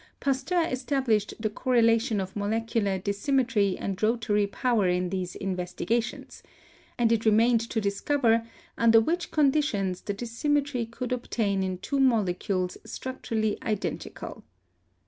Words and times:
Pasteur 0.19 0.63
established 0.63 1.35
the 1.39 1.51
correlation 1.51 2.19
of 2.19 2.35
molecular 2.35 2.97
disym 2.97 3.35
metry 3.39 3.77
and 3.79 4.01
rotary 4.01 4.47
power 4.47 4.87
in 4.87 5.11
these 5.11 5.35
investigations, 5.35 6.41
and 6.97 7.11
it 7.11 7.23
remained 7.23 7.61
to 7.69 7.79
discover 7.79 8.43
under 8.79 8.99
what 8.99 9.29
conditions 9.29 10.01
the 10.01 10.15
disym 10.15 10.59
metry 10.59 10.89
could 10.89 11.11
obtain 11.11 11.61
in 11.61 11.77
two 11.77 11.99
molecules 11.99 12.79
structurally 12.83 13.59
identical. 13.61 14.43